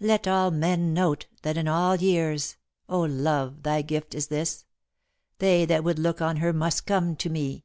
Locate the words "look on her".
6.00-6.52